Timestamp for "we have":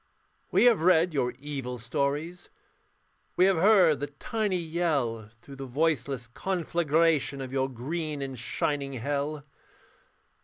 0.49-0.81, 3.35-3.57